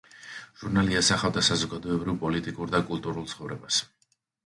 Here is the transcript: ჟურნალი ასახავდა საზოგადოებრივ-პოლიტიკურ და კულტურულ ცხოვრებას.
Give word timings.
ჟურნალი 0.61 0.97
ასახავდა 1.01 1.45
საზოგადოებრივ-პოლიტიკურ 1.49 2.75
და 2.77 2.85
კულტურულ 2.91 3.33
ცხოვრებას. 3.37 3.85